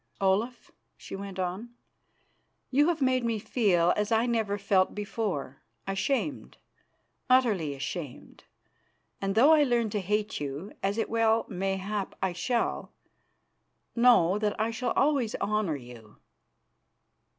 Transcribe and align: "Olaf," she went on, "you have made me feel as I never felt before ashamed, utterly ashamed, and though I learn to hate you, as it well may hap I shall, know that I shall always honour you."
"Olaf," 0.19 0.71
she 0.97 1.15
went 1.15 1.37
on, 1.37 1.75
"you 2.71 2.87
have 2.87 3.03
made 3.03 3.23
me 3.23 3.37
feel 3.37 3.93
as 3.95 4.11
I 4.11 4.25
never 4.25 4.57
felt 4.57 4.95
before 4.95 5.61
ashamed, 5.85 6.57
utterly 7.29 7.75
ashamed, 7.75 8.45
and 9.21 9.35
though 9.35 9.51
I 9.53 9.61
learn 9.63 9.91
to 9.91 10.01
hate 10.01 10.39
you, 10.39 10.73
as 10.81 10.97
it 10.97 11.07
well 11.07 11.45
may 11.49 11.77
hap 11.77 12.15
I 12.19 12.33
shall, 12.33 12.91
know 13.95 14.39
that 14.39 14.59
I 14.59 14.71
shall 14.71 14.89
always 14.93 15.35
honour 15.35 15.75
you." 15.77 16.17